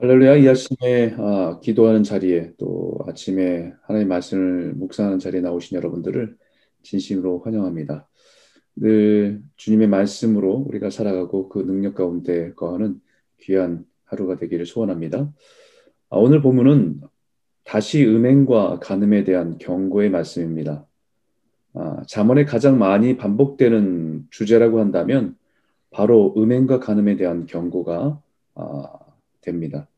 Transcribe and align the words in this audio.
할렐루야, 0.00 0.36
이 0.38 0.48
아침에 0.48 1.14
아, 1.18 1.60
기도하는 1.60 2.02
자리에 2.02 2.54
또 2.58 2.98
아침에 3.06 3.72
하나님 3.82 4.08
말씀을 4.08 4.72
묵상하는 4.74 5.20
자리에 5.20 5.40
나오신 5.40 5.76
여러분들을 5.76 6.36
진심으로 6.82 7.38
환영합니다. 7.44 8.08
늘 8.74 9.40
주님의 9.54 9.86
말씀으로 9.86 10.64
우리가 10.68 10.90
살아가고 10.90 11.48
그 11.48 11.60
능력 11.60 11.94
가운데 11.94 12.52
거하는 12.54 13.00
귀한 13.42 13.86
하루가 14.04 14.36
되기를 14.36 14.66
소원합니다. 14.66 15.32
아, 16.10 16.16
오늘 16.16 16.42
본문은 16.42 17.02
다시 17.62 18.04
음행과 18.04 18.80
간음에 18.80 19.22
대한 19.22 19.58
경고의 19.58 20.10
말씀입니다. 20.10 20.84
아, 21.74 22.02
잠언에 22.08 22.44
가장 22.44 22.80
많이 22.80 23.16
반복되는 23.16 24.26
주제라고 24.30 24.80
한다면 24.80 25.36
바로 25.92 26.34
음행과 26.36 26.80
간음에 26.80 27.14
대한 27.14 27.46
경고가 27.46 28.20
아, 28.56 29.03
됩니다. 29.44 29.88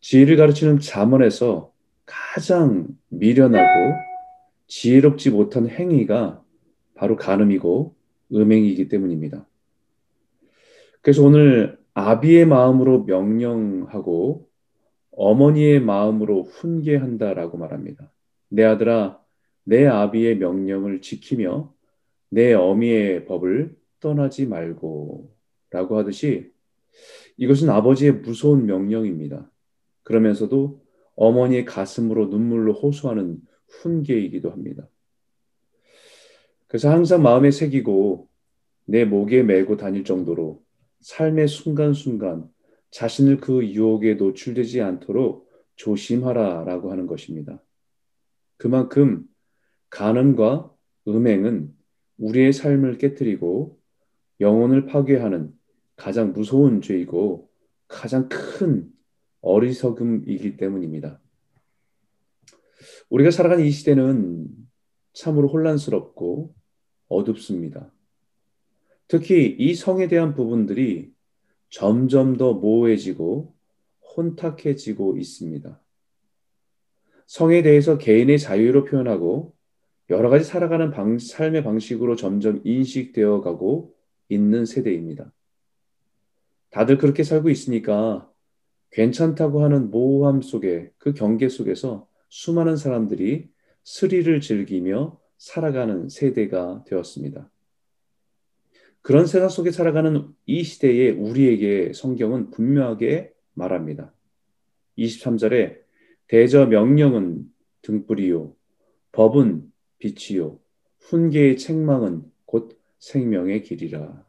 지혜를 0.00 0.36
가르치는 0.36 0.80
자문에서 0.80 1.72
가장 2.04 2.86
미련하고 3.08 3.94
지혜롭지 4.68 5.30
못한 5.30 5.68
행위가 5.68 6.42
바로 6.94 7.16
간음이고 7.16 7.94
음행이기 8.32 8.88
때문입니다. 8.88 9.46
그래서 11.00 11.22
오늘 11.22 11.78
아비의 11.94 12.46
마음으로 12.46 13.04
명령하고 13.04 14.48
어머니의 15.12 15.80
마음으로 15.80 16.42
훈계한다라고 16.44 17.58
말합니다. 17.58 18.12
내 18.48 18.64
아들아, 18.64 19.20
내 19.64 19.86
아비의 19.86 20.38
명령을 20.38 21.00
지키며 21.00 21.72
내 22.28 22.52
어미의 22.52 23.24
법을 23.24 23.76
떠나지 24.00 24.46
말고 24.46 25.32
라고 25.70 25.98
하듯이 25.98 26.52
이것은 27.36 27.70
아버지의 27.70 28.12
무서운 28.12 28.66
명령입니다. 28.66 29.50
그러면서도 30.02 30.82
어머니의 31.16 31.64
가슴으로 31.64 32.26
눈물로 32.26 32.74
호소하는 32.74 33.38
훈계이기도 33.68 34.50
합니다. 34.50 34.88
그래서 36.68 36.90
항상 36.90 37.22
마음에 37.22 37.50
새기고 37.50 38.28
내 38.84 39.04
목에 39.04 39.42
메고 39.42 39.76
다닐 39.76 40.04
정도로 40.04 40.62
삶의 41.00 41.48
순간순간 41.48 42.48
자신을 42.90 43.38
그 43.38 43.66
유혹에 43.66 44.14
노출되지 44.14 44.80
않도록 44.80 45.50
조심하라 45.76 46.64
라고 46.64 46.90
하는 46.90 47.06
것입니다. 47.06 47.62
그만큼 48.56 49.24
간음과 49.90 50.72
음행은 51.08 51.74
우리의 52.18 52.52
삶을 52.52 52.98
깨뜨리고 52.98 53.78
영혼을 54.40 54.86
파괴하는 54.86 55.52
가장 55.96 56.32
무서운 56.32 56.82
죄이고 56.82 57.50
가장 57.88 58.28
큰 58.28 58.92
어리석음이기 59.40 60.56
때문입니다. 60.56 61.20
우리가 63.08 63.30
살아가는 63.30 63.64
이 63.64 63.70
시대는 63.70 64.48
참으로 65.12 65.48
혼란스럽고 65.48 66.54
어둡습니다. 67.08 67.92
특히 69.08 69.56
이 69.58 69.74
성에 69.74 70.08
대한 70.08 70.34
부분들이 70.34 71.12
점점 71.70 72.36
더 72.36 72.54
모호해지고 72.54 73.54
혼탁해지고 74.16 75.16
있습니다. 75.16 75.80
성에 77.26 77.62
대해서 77.62 77.98
개인의 77.98 78.38
자유로 78.38 78.84
표현하고 78.84 79.54
여러 80.10 80.28
가지 80.28 80.44
살아가는 80.44 80.90
방, 80.90 81.18
삶의 81.18 81.64
방식으로 81.64 82.16
점점 82.16 82.60
인식되어 82.64 83.40
가고 83.40 83.94
있는 84.28 84.64
세대입니다. 84.64 85.32
다들 86.76 86.98
그렇게 86.98 87.22
살고 87.22 87.48
있으니까 87.48 88.30
괜찮다고 88.90 89.62
하는 89.62 89.90
모호함 89.90 90.42
속에 90.42 90.90
그 90.98 91.14
경계 91.14 91.48
속에서 91.48 92.06
수많은 92.28 92.76
사람들이 92.76 93.48
스리를 93.82 94.42
즐기며 94.42 95.18
살아가는 95.38 96.10
세대가 96.10 96.84
되었습니다. 96.86 97.50
그런 99.00 99.26
세상 99.26 99.48
속에 99.48 99.70
살아가는 99.70 100.28
이 100.44 100.64
시대에 100.64 101.12
우리에게 101.12 101.94
성경은 101.94 102.50
분명하게 102.50 103.32
말합니다. 103.54 104.12
23절에 104.98 105.78
대저 106.26 106.66
명령은 106.66 107.50
등불이요 107.80 108.54
법은 109.12 109.72
빛이요 109.96 110.60
훈계의 110.98 111.56
책망은 111.56 112.30
곧 112.44 112.78
생명의 112.98 113.62
길이라. 113.62 114.25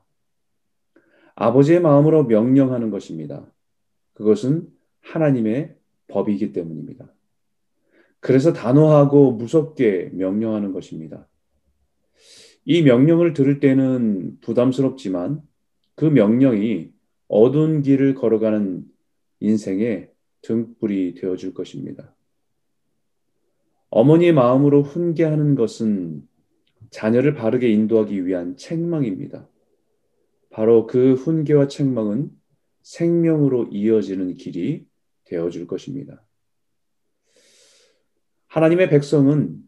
아버지의 1.39 1.79
마음으로 1.81 2.23
명령하는 2.23 2.89
것입니다. 2.89 3.45
그것은 4.13 4.67
하나님의 5.01 5.75
법이기 6.07 6.51
때문입니다. 6.51 7.13
그래서 8.19 8.53
단호하고 8.53 9.33
무섭게 9.33 10.09
명령하는 10.13 10.71
것입니다. 10.73 11.27
이 12.65 12.81
명령을 12.81 13.33
들을 13.33 13.59
때는 13.59 14.39
부담스럽지만 14.41 15.41
그 15.93 16.05
명령이 16.05 16.91
어두운 17.27 17.83
길을 17.83 18.15
걸어가는 18.15 18.83
인생의 19.39 20.09
등불이 20.41 21.13
되어줄 21.13 21.53
것입니다. 21.53 22.15
어머니의 23.91 24.33
마음으로 24.33 24.81
훈계하는 24.81 25.53
것은 25.53 26.27
자녀를 26.89 27.35
바르게 27.35 27.69
인도하기 27.69 28.25
위한 28.25 28.57
책망입니다. 28.57 29.47
바로 30.57 30.87
그 30.87 31.13
훈계와 31.13 31.67
책망은 31.67 32.31
생명으로 32.81 33.67
이어지는 33.67 34.33
길이 34.37 34.87
되어 35.25 35.51
줄 35.51 35.67
것입니다. 35.67 36.25
하나님의 38.47 38.89
백성은 38.89 39.61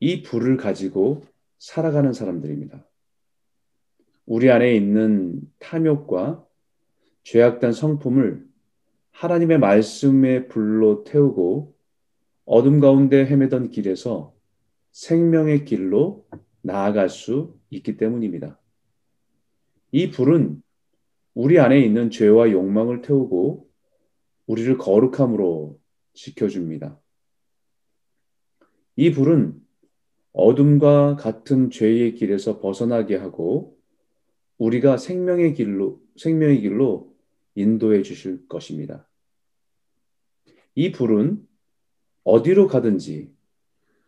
이 0.00 0.22
불을 0.22 0.56
가지고 0.56 1.22
살아가는 1.58 2.12
사람들입니다. 2.12 2.84
우리 4.26 4.50
안에 4.50 4.74
있는 4.74 5.40
탐욕과 5.60 6.44
죄악된 7.22 7.72
성품을 7.72 8.44
하나님의 9.12 9.60
말씀의 9.60 10.48
불로 10.48 11.04
태우고 11.04 11.76
어둠 12.44 12.80
가운데 12.80 13.24
헤매던 13.24 13.70
길에서 13.70 14.34
생명의 14.90 15.64
길로 15.64 16.26
나아갈 16.60 17.08
수 17.08 17.56
있기 17.70 17.96
때문입니다. 17.96 18.58
이 19.92 20.10
불은 20.10 20.62
우리 21.34 21.58
안에 21.58 21.78
있는 21.78 22.10
죄와 22.10 22.50
욕망을 22.50 23.02
태우고 23.02 23.68
우리를 24.46 24.78
거룩함으로 24.78 25.78
지켜줍니다. 26.14 26.98
이 28.96 29.12
불은 29.12 29.60
어둠과 30.32 31.16
같은 31.16 31.70
죄의 31.70 32.14
길에서 32.14 32.58
벗어나게 32.58 33.16
하고 33.16 33.78
우리가 34.56 34.96
생명의 34.96 35.52
길로 35.52 36.00
생명의 36.16 36.62
길로 36.62 37.14
인도해 37.54 38.02
주실 38.02 38.48
것입니다. 38.48 39.06
이 40.74 40.90
불은 40.90 41.46
어디로 42.24 42.66
가든지 42.66 43.30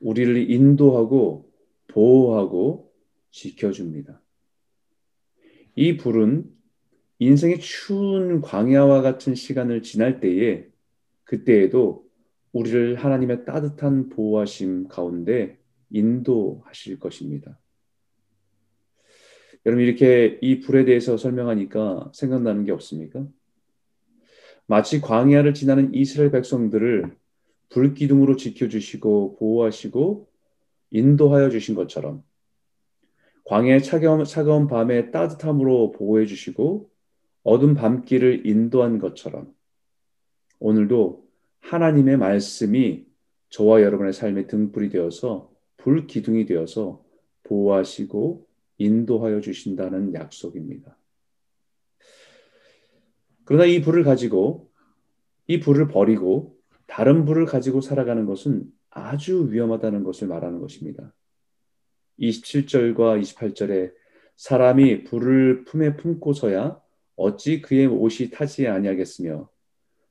우리를 0.00 0.50
인도하고 0.50 1.52
보호하고 1.88 2.90
지켜줍니다. 3.30 4.23
이 5.76 5.96
불은 5.96 6.50
인생의 7.18 7.60
추운 7.60 8.40
광야와 8.40 9.02
같은 9.02 9.34
시간을 9.34 9.82
지날 9.82 10.20
때에 10.20 10.66
그때에도 11.24 12.04
우리를 12.52 12.96
하나님의 12.96 13.44
따뜻한 13.44 14.08
보호하심 14.08 14.88
가운데 14.88 15.58
인도하실 15.90 16.98
것입니다. 16.98 17.58
여러분 19.66 19.84
이렇게 19.84 20.38
이 20.42 20.60
불에 20.60 20.84
대해서 20.84 21.16
설명하니까 21.16 22.12
생각나는 22.14 22.64
게 22.64 22.72
없습니까? 22.72 23.26
마치 24.66 25.00
광야를 25.00 25.54
지나는 25.54 25.94
이스라엘 25.94 26.30
백성들을 26.30 27.16
불기둥으로 27.70 28.36
지켜주시고 28.36 29.36
보호하시고 29.36 30.28
인도하여 30.90 31.50
주신 31.50 31.74
것처럼 31.74 32.22
광야의 33.44 33.82
차가운, 33.82 34.24
차가운 34.24 34.66
밤에 34.66 35.10
따뜻함으로 35.10 35.92
보호해 35.92 36.26
주시고 36.26 36.90
어둠 37.42 37.74
밤길을 37.74 38.46
인도한 38.46 38.98
것처럼 38.98 39.52
오늘도 40.60 41.28
하나님의 41.60 42.16
말씀이 42.16 43.06
저와 43.50 43.82
여러분의 43.82 44.12
삶의 44.12 44.46
등불이 44.46 44.88
되어서 44.88 45.50
불 45.76 46.06
기둥이 46.06 46.46
되어서 46.46 47.04
보호하시고 47.44 48.46
인도하여 48.78 49.40
주신다는 49.40 50.14
약속입니다. 50.14 50.96
그러나 53.44 53.66
이 53.66 53.82
불을 53.82 54.04
가지고 54.04 54.70
이 55.46 55.60
불을 55.60 55.88
버리고 55.88 56.56
다른 56.86 57.24
불을 57.24 57.44
가지고 57.44 57.82
살아가는 57.82 58.24
것은 58.24 58.64
아주 58.90 59.50
위험하다는 59.50 60.04
것을 60.04 60.28
말하는 60.28 60.60
것입니다. 60.60 61.12
27절과 62.18 63.20
28절에 63.20 63.92
사람이 64.36 65.04
불을 65.04 65.64
품에 65.64 65.96
품고서야 65.96 66.80
어찌 67.16 67.60
그의 67.60 67.86
옷이 67.86 68.30
타지 68.30 68.66
아니하겠으며 68.68 69.48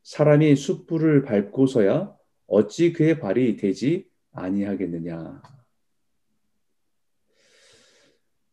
사람이 0.04 0.56
숯불을 0.56 1.24
밟고서야 1.24 2.16
어찌 2.48 2.94
그의 2.94 3.20
발이 3.20 3.56
되지 3.58 4.08
아니하겠느냐. 4.32 5.42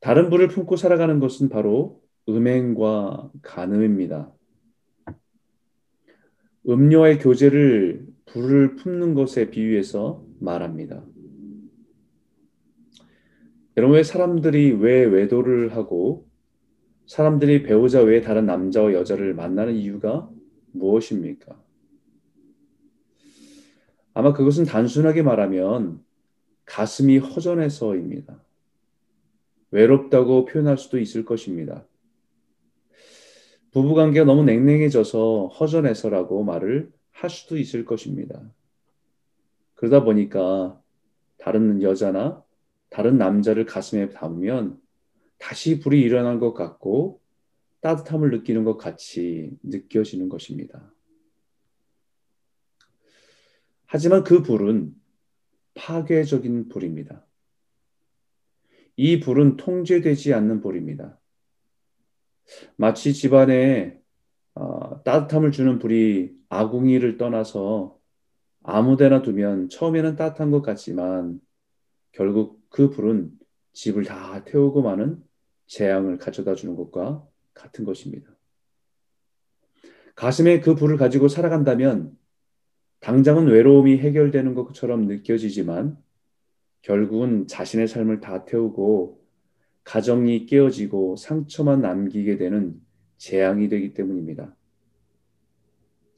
다른 0.00 0.31
불을 0.31 0.49
품고 0.49 0.76
살아가는 0.76 1.19
것은 1.20 1.49
바로 1.49 2.02
음행과 2.29 3.32
간음입니다. 3.43 4.32
음료의 6.69 7.19
교제를 7.19 8.06
불을 8.26 8.76
품는 8.76 9.14
것에 9.14 9.50
비유해서 9.50 10.25
말합니다. 10.38 11.05
여러분 13.76 13.96
왜 13.96 14.02
사람들이 14.02 14.72
왜 14.72 15.05
외도를 15.05 15.76
하고 15.76 16.28
사람들이 17.06 17.62
배우자 17.62 18.00
외에 18.00 18.20
다른 18.20 18.46
남자와 18.46 18.93
여자를 18.93 19.34
만나는 19.34 19.75
이유가 19.75 20.28
무엇입니까? 20.72 21.61
아마 24.14 24.32
그것은 24.32 24.64
단순하게 24.64 25.22
말하면 25.22 26.05
가슴이 26.64 27.19
허전해서입니다. 27.19 28.43
외롭다고 29.70 30.44
표현할 30.44 30.78
수도 30.78 30.99
있을 30.99 31.25
것입니다. 31.25 31.87
부부관계가 33.73 34.25
너무 34.25 34.44
냉랭해져서 34.44 35.49
허전해서라고 35.49 36.43
말을 36.43 36.93
할 37.12 37.31
수도 37.31 37.56
있을 37.56 37.84
것입니다. 37.84 38.52
그러다 39.75 40.02
보니까 40.02 40.81
다른 41.38 41.82
여자나 41.82 42.43
다른 42.90 43.16
남자를 43.16 43.64
가슴에 43.64 44.10
담으면 44.10 44.81
다시 45.38 45.81
불이 45.81 46.00
일어난 46.00 46.38
것 46.38 46.52
같고 46.52 47.20
따뜻함을 47.81 48.31
느끼는 48.31 48.64
것 48.64 48.76
같이 48.76 49.56
느껴지는 49.62 50.28
것입니다. 50.28 50.92
하지만 53.87 54.22
그 54.22 54.42
불은 54.42 54.94
파괴적인 55.75 56.69
불입니다. 56.69 57.26
이 58.96 59.19
불은 59.20 59.56
통제되지 59.56 60.34
않는 60.34 60.60
불입니다. 60.60 61.19
마치 62.76 63.14
집안에 63.14 63.98
어, 64.54 65.02
따뜻함을 65.04 65.52
주는 65.52 65.78
불이 65.78 66.34
아궁이를 66.50 67.16
떠나서 67.16 67.98
아무데나 68.62 69.22
두면 69.22 69.70
처음에는 69.70 70.16
따뜻한 70.16 70.50
것 70.50 70.60
같지만 70.60 71.40
결국 72.12 72.60
그 72.70 72.90
불은 72.90 73.31
집을 73.72 74.05
다 74.05 74.43
태우고 74.44 74.82
마는 74.82 75.22
재앙을 75.67 76.19
가져다 76.19 76.55
주는 76.55 76.75
것과 76.75 77.26
같은 77.55 77.84
것입니다. 77.84 78.31
가슴에 80.14 80.61
그 80.61 80.75
불을 80.75 80.96
가지고 80.96 81.28
살아간다면 81.28 82.17
당장은 83.00 83.46
외로움이 83.46 83.99
해결되는 83.99 84.55
것처럼 84.55 85.06
느껴지지만 85.06 85.96
결국은 86.82 87.46
자신의 87.46 87.88
삶을 87.88 88.20
다 88.20 88.44
태우고 88.44 89.20
가정이 89.84 90.46
깨어지고 90.46 91.16
상처만 91.16 91.81
남기게 91.81 92.37
되는 92.37 92.81
재앙이 93.16 93.69
되기 93.69 93.94
때문입니다. 93.94 94.55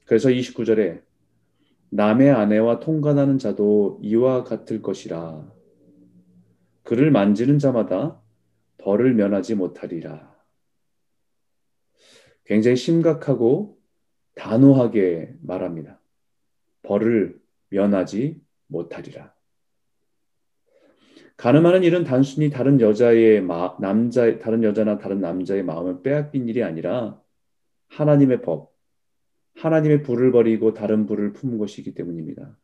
그래서 0.05 0.29
29절에 0.29 1.01
남의 1.89 2.31
아내와 2.31 2.79
통관하는 2.79 3.37
자도 3.37 3.99
이와 4.01 4.43
같을 4.43 4.81
것이라. 4.81 5.51
그를 6.83 7.11
만지는 7.11 7.59
자마다 7.59 8.21
벌을 8.77 9.13
면하지 9.13 9.55
못하리라. 9.55 10.33
굉장히 12.45 12.75
심각하고 12.75 13.77
단호하게 14.35 15.35
말합니다. 15.41 16.01
벌을 16.81 17.39
면하지 17.69 18.41
못하리라. 18.67 19.33
가늠하는 21.37 21.83
일은 21.83 22.03
단순히 22.03 22.49
다른 22.49 22.79
여자의 22.79 23.41
마, 23.41 23.75
남자 23.79 24.37
다른 24.39 24.63
여자나 24.63 24.97
다른 24.97 25.19
남자의 25.19 25.63
마음을 25.63 26.03
빼앗긴 26.03 26.47
일이 26.47 26.63
아니라 26.63 27.19
하나님의 27.87 28.41
법, 28.41 28.73
하나님의 29.55 30.03
불을 30.03 30.31
버리고 30.31 30.73
다른 30.73 31.05
불을 31.05 31.33
품은 31.33 31.57
것이기 31.57 31.93
때문입니다. 31.93 32.57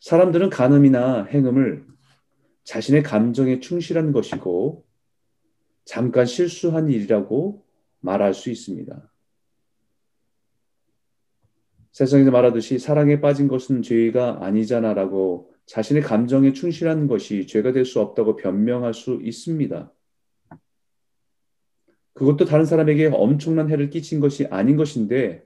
사람들은 0.00 0.50
간음이나 0.50 1.24
행음을 1.24 1.86
자신의 2.68 3.02
감정에 3.02 3.60
충실한 3.60 4.12
것이고 4.12 4.84
잠깐 5.86 6.26
실수한 6.26 6.90
일이라고 6.90 7.64
말할 8.00 8.34
수 8.34 8.50
있습니다. 8.50 9.10
세상에서 11.92 12.30
말하듯이 12.30 12.78
사랑에 12.78 13.22
빠진 13.22 13.48
것은 13.48 13.80
죄가 13.80 14.44
아니잖아라고 14.44 15.50
자신의 15.64 16.02
감정에 16.02 16.52
충실한 16.52 17.06
것이 17.06 17.46
죄가 17.46 17.72
될 17.72 17.86
수 17.86 18.00
없다고 18.00 18.36
변명할 18.36 18.92
수 18.92 19.18
있습니다. 19.22 19.90
그것도 22.12 22.44
다른 22.44 22.66
사람에게 22.66 23.06
엄청난 23.06 23.70
해를 23.70 23.88
끼친 23.88 24.20
것이 24.20 24.44
아닌 24.48 24.76
것인데 24.76 25.42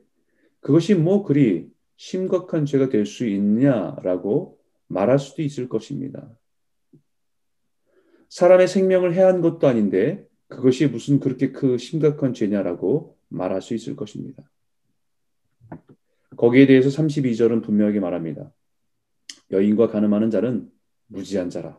그것이 0.59 0.97
뭐 0.97 1.23
그리 1.23 1.71
심각한 1.95 2.67
죄가 2.67 2.89
될 2.89 3.07
수 3.07 3.29
있냐라고 3.29 4.59
말할 4.89 5.21
수도 5.21 5.43
있을 5.43 5.69
것입니다. 5.69 6.29
사람의 8.33 8.67
생명을 8.67 9.13
해한 9.13 9.43
것도 9.43 9.69
아닌데 9.69 10.27
그것이 10.49 10.87
무슨 10.87 11.21
그렇게 11.21 11.53
그 11.53 11.77
심각한 11.77 12.33
죄냐라고 12.33 13.19
말할 13.29 13.61
수 13.61 13.75
있을 13.75 13.95
것입니다. 13.95 14.43
거기에 16.39 16.67
대해서 16.67 16.89
32절은 16.89 17.63
분명하게 17.63 18.01
말합니다. 18.01 18.51
여인과 19.51 19.89
가늠하는 19.89 20.31
자는 20.31 20.71
무지한 21.09 21.51
자라. 21.51 21.79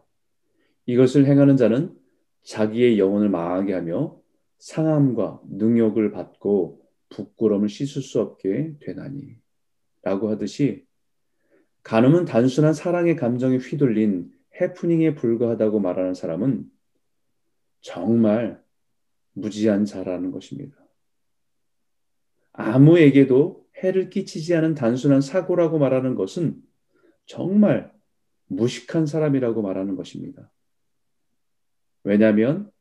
이것을 0.85 1.25
행하는 1.25 1.57
자는 1.57 1.97
자기의 2.43 2.99
영혼을 2.99 3.29
망하게 3.29 3.73
하며 3.73 4.21
상함과 4.59 5.41
능욕을 5.49 6.11
받고 6.11 6.85
부끄러움을 7.09 7.67
씻을 7.67 8.03
수 8.03 8.21
없게 8.21 8.75
되나니. 8.79 9.37
라고 10.03 10.29
하듯이 10.29 10.85
간음은 11.81 12.25
단순한 12.25 12.75
사랑의 12.75 13.15
감정에 13.15 13.57
휘둘린 13.57 14.31
해프닝에 14.63 15.15
불과하다고 15.15 15.79
말하는 15.79 16.13
사람은 16.13 16.69
정말 17.81 18.61
무지한 19.33 19.85
자라는 19.85 20.31
것입니다. 20.31 20.77
아무에게도 22.53 23.67
해를 23.83 24.09
끼치지 24.09 24.55
않은 24.55 24.75
단순한 24.75 25.21
사고라고 25.21 25.79
말하는 25.79 26.15
것은 26.15 26.61
정말 27.25 27.91
무식한 28.47 29.05
사람이라고 29.05 29.61
말하는 29.61 29.95
것입니다. 29.95 30.51
왜냐하면 32.03 32.71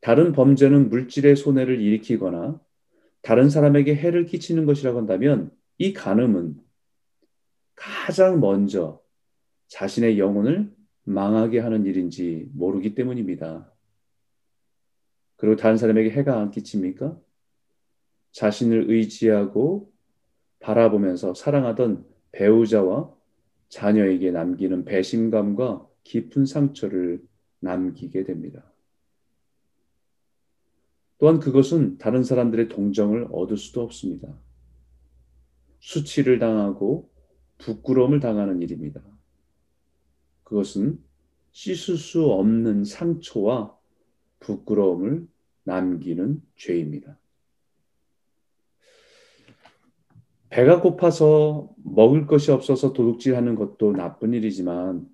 다른 0.00 0.32
범죄는 0.32 0.90
물질의 0.90 1.36
손해를 1.36 1.80
일으키거나 1.80 2.60
다른 3.22 3.48
사람에게 3.48 3.94
해를 3.96 4.26
끼치는 4.26 4.66
것이라고 4.66 4.98
한다면 4.98 5.50
이 5.78 5.92
간음은 5.92 6.60
가장 7.74 8.40
먼저 8.40 9.02
자신의 9.68 10.18
영혼을 10.18 10.75
망하게 11.06 11.60
하는 11.60 11.86
일인지 11.86 12.50
모르기 12.52 12.94
때문입니다. 12.94 13.72
그리고 15.36 15.56
다른 15.56 15.76
사람에게 15.76 16.10
해가 16.10 16.40
안 16.40 16.50
끼칩니까? 16.50 17.18
자신을 18.32 18.90
의지하고 18.90 19.92
바라보면서 20.58 21.34
사랑하던 21.34 22.04
배우자와 22.32 23.14
자녀에게 23.68 24.32
남기는 24.32 24.84
배신감과 24.84 25.86
깊은 26.02 26.44
상처를 26.44 27.24
남기게 27.60 28.24
됩니다. 28.24 28.72
또한 31.18 31.38
그것은 31.38 31.98
다른 31.98 32.24
사람들의 32.24 32.68
동정을 32.68 33.28
얻을 33.30 33.56
수도 33.56 33.82
없습니다. 33.82 34.36
수치를 35.78 36.38
당하고 36.38 37.10
부끄러움을 37.58 38.20
당하는 38.20 38.60
일입니다. 38.60 39.02
그것은 40.46 41.02
씻을 41.50 41.96
수 41.96 42.24
없는 42.26 42.84
상처와 42.84 43.76
부끄러움을 44.38 45.26
남기는 45.64 46.40
죄입니다. 46.54 47.18
배가 50.48 50.80
고파서 50.80 51.74
먹을 51.82 52.26
것이 52.26 52.52
없어서 52.52 52.92
도둑질하는 52.92 53.56
것도 53.56 53.92
나쁜 53.92 54.34
일이지만 54.34 55.08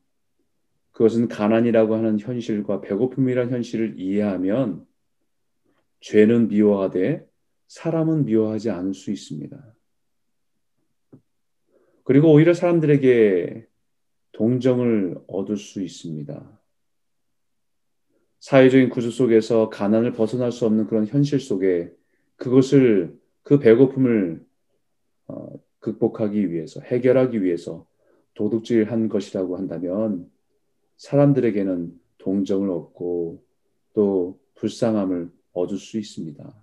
그것은 0.90 1.28
가난이라고 1.28 1.94
하는 1.94 2.18
현실과 2.18 2.82
배고픔이란 2.82 3.50
현실을 3.50 3.98
이해하면 3.98 4.86
죄는 6.00 6.48
미워하되 6.48 7.26
사람은 7.68 8.26
미워하지 8.26 8.68
않을 8.68 8.92
수 8.92 9.10
있습니다. 9.10 9.74
그리고 12.04 12.30
오히려 12.32 12.52
사람들에게 12.52 13.71
동정을 14.32 15.18
얻을 15.26 15.56
수 15.56 15.82
있습니다. 15.82 16.60
사회적인 18.40 18.88
구조 18.88 19.10
속에서 19.10 19.68
가난을 19.68 20.12
벗어날 20.12 20.50
수 20.50 20.66
없는 20.66 20.86
그런 20.86 21.06
현실 21.06 21.38
속에 21.38 21.92
그것을 22.36 23.16
그 23.42 23.58
배고픔을 23.58 24.44
어, 25.28 25.52
극복하기 25.78 26.50
위해서 26.50 26.80
해결하기 26.80 27.42
위해서 27.44 27.86
도둑질한 28.34 29.08
것이라고 29.08 29.56
한다면 29.56 30.30
사람들에게는 30.96 32.00
동정을 32.18 32.70
얻고 32.70 33.44
또 33.94 34.40
불쌍함을 34.54 35.30
얻을 35.52 35.76
수 35.76 35.98
있습니다. 35.98 36.54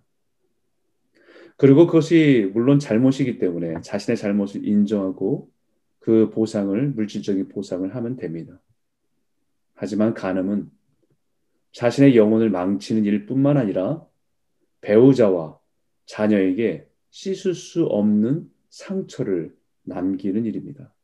그리고 1.58 1.86
그것이 1.86 2.50
물론 2.54 2.80
잘못이기 2.80 3.38
때문에 3.38 3.82
자신의 3.82 4.18
잘못을 4.18 4.66
인정하고 4.66 5.50
그 6.10 6.32
보상을 6.32 6.90
물질적인 6.94 7.50
보상을 7.50 7.96
하면 7.96 8.16
됩니다. 8.16 8.60
하지만 9.76 10.16
간음은 10.16 10.72
자신의 11.72 12.16
영혼을 12.16 12.50
망치는 12.50 13.06
일뿐만 13.06 13.58
아니라 13.58 14.04
배우자와 14.82 15.60
자녀에게 16.08 16.90
씻을 17.12 17.54
수 17.54 17.86
없는 17.86 18.50
상처를 18.72 19.56
남기는 19.84 20.48
일입니다. 20.48 20.96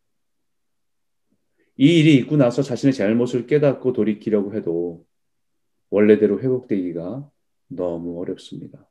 이 1.78 2.00
일이 2.00 2.16
있고 2.16 2.36
나서 2.36 2.64
자신의 2.64 2.94
잘못을 2.94 3.46
깨닫고 3.46 3.94
돌이키려고 3.94 4.56
해도 4.56 5.06
원래대로 5.92 6.42
회복되기가 6.42 7.30
너무 7.68 8.20
어렵습니다. 8.22 8.90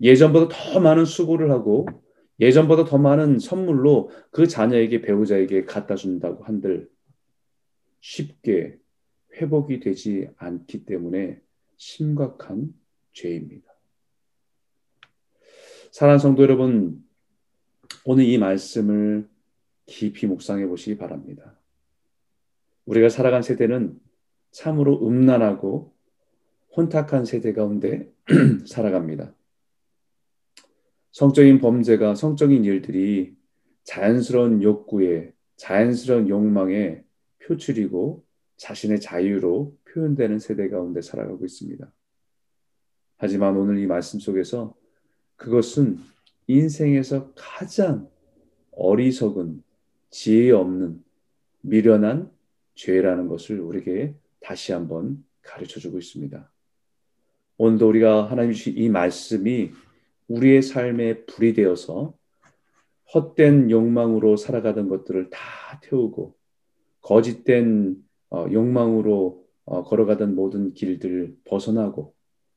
예전보다 0.00 0.48
더 0.50 0.80
많은 0.80 1.04
수고를 1.04 1.50
하고 1.50 1.84
예전보다 2.40 2.84
더 2.84 2.98
많은 2.98 3.38
선물로 3.38 4.10
그 4.30 4.46
자녀에게 4.46 5.02
배우자에게 5.02 5.64
갖다 5.64 5.94
준다고 5.94 6.42
한들 6.44 6.90
쉽게 8.00 8.78
회복이 9.34 9.80
되지 9.80 10.28
않기 10.36 10.86
때문에 10.86 11.40
심각한 11.76 12.74
죄입니다. 13.12 13.70
사랑하는 15.92 16.18
성도 16.18 16.42
여러분, 16.42 17.04
오늘 18.04 18.24
이 18.24 18.38
말씀을 18.38 19.28
깊이 19.86 20.26
묵상해 20.26 20.66
보시기 20.66 20.96
바랍니다. 20.96 21.58
우리가 22.86 23.08
살아간 23.08 23.42
세대는 23.42 23.98
참으로 24.50 25.06
음란하고 25.06 25.94
혼탁한 26.76 27.24
세대 27.24 27.52
가운데 27.52 28.10
살아갑니다. 28.66 29.34
성적인 31.12 31.60
범죄가 31.60 32.14
성적인 32.14 32.64
일들이 32.64 33.34
자연스러운 33.84 34.62
욕구에 34.62 35.32
자연스러운 35.56 36.28
욕망의 36.28 37.04
표출이고 37.44 38.24
자신의 38.56 39.00
자유로 39.00 39.76
표현되는 39.92 40.38
세대 40.38 40.68
가운데 40.68 41.00
살아가고 41.00 41.44
있습니다. 41.44 41.90
하지만 43.16 43.56
오늘 43.56 43.78
이 43.78 43.86
말씀 43.86 44.20
속에서 44.20 44.74
그것은 45.36 45.98
인생에서 46.46 47.32
가장 47.34 48.08
어리석은 48.72 49.62
지혜 50.10 50.50
없는 50.52 51.02
미련한 51.62 52.30
죄라는 52.74 53.28
것을 53.28 53.60
우리에게 53.60 54.14
다시 54.40 54.72
한번 54.72 55.24
가르쳐 55.42 55.80
주고 55.80 55.98
있습니다. 55.98 56.50
오늘도 57.58 57.88
우리가 57.88 58.30
하나님 58.30 58.52
주신 58.52 58.76
이 58.76 58.88
말씀이 58.88 59.70
우리의 60.30 60.62
삶에 60.62 61.24
불이 61.26 61.54
되어서 61.54 62.14
헛된 63.12 63.70
욕망으로 63.70 64.36
살아가던 64.36 64.88
것들을 64.88 65.30
다 65.30 65.40
태우고 65.82 66.36
거짓된 67.00 67.96
어, 68.30 68.46
욕망으로 68.50 69.44
어, 69.64 69.82
걸어가던 69.82 70.36
모든 70.36 70.72
길들을 70.72 71.36
벗어나고 71.44 72.14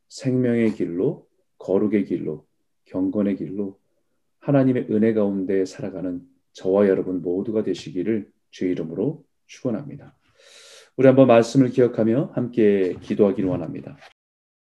생명의 0.10 0.74
길로 0.74 1.28
거룩의 1.58 2.06
길로 2.06 2.46
경건의 2.86 3.38
길로 3.38 3.80
하나님의 4.40 4.88
은혜 4.92 5.14
가운데 5.14 5.66
살아가는 5.66 6.22
저와 6.52 6.88
여러분 6.88 7.24
모두가 7.24 7.64
되시기를 7.64 8.30
주의 8.52 8.72
이름으로 8.72 9.24
축원합니다. 9.48 10.16
우리 10.96 11.08
한번 11.08 11.26
말씀을 11.26 11.70
기억하며 11.70 12.34
함께 12.36 12.96
기도하기를 13.02 13.50
원합니다. 13.50 13.98